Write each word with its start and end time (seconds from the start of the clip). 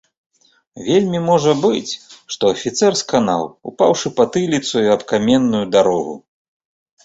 Вельмі 0.87 1.19
можа 1.29 1.51
быць, 1.65 1.91
што 2.37 2.43
афіцэр 2.55 2.91
сканаў, 3.03 3.43
упаўшы 3.71 4.07
патыліцаю 4.23 4.85
аб 4.99 5.07
каменную 5.15 5.65
дарогу. 5.79 6.21